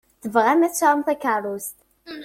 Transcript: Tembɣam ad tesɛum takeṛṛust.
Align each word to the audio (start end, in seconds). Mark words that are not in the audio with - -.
Tembɣam 0.21 0.61
ad 0.65 0.71
tesɛum 0.73 1.01
takeṛṛust. 1.07 1.77